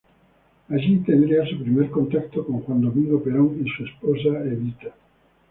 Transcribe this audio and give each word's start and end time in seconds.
Allí 0.69 0.97
tendría 1.05 1.45
su 1.45 1.61
primer 1.61 1.91
contacto 1.91 2.43
con 2.43 2.61
Juan 2.61 2.81
Domingo 2.81 3.21
Perón 3.21 3.61
y 3.63 3.69
su 3.69 3.85
esposa 3.85 4.29
Evita. 4.45 4.91